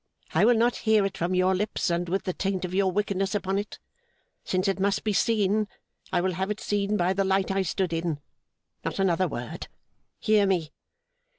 I 0.33 0.45
will 0.45 0.55
not 0.57 0.77
hear 0.77 1.05
it 1.05 1.15
from 1.15 1.35
your 1.35 1.53
lips, 1.53 1.91
and 1.91 2.09
with 2.09 2.23
the 2.23 2.33
taint 2.33 2.65
of 2.65 2.73
your 2.73 2.91
wickedness 2.91 3.35
upon 3.35 3.59
it. 3.59 3.77
Since 4.43 4.67
it 4.67 4.79
must 4.79 5.03
be 5.03 5.13
seen, 5.13 5.67
I 6.11 6.21
will 6.21 6.33
have 6.33 6.49
it 6.49 6.59
seen 6.59 6.97
by 6.97 7.13
the 7.13 7.23
light 7.23 7.51
I 7.51 7.61
stood 7.61 7.93
in. 7.93 8.19
Not 8.83 8.97
another 8.97 9.27
word. 9.27 9.67
Hear 10.17 10.47
me! 10.47 10.71